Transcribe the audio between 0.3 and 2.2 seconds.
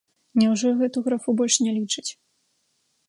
Няўжо гэту графу больш не лічаць?